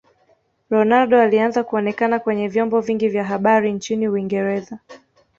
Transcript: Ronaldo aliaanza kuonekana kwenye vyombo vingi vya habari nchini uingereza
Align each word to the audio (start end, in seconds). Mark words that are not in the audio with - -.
Ronaldo 0.69 1.21
aliaanza 1.21 1.63
kuonekana 1.63 2.19
kwenye 2.19 2.47
vyombo 2.47 2.81
vingi 2.81 3.09
vya 3.09 3.23
habari 3.23 3.73
nchini 3.73 4.07
uingereza 4.07 4.79